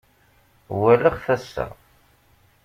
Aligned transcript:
Walaɣ-t 0.79 1.25
ass-a. 1.35 1.67